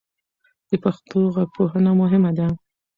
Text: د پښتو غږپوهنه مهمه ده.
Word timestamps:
د 0.69 0.71
پښتو 0.83 1.19
غږپوهنه 1.35 1.91
مهمه 2.01 2.31
ده. 2.37 2.47